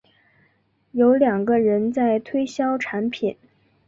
[0.93, 3.37] 有两个人在推销产品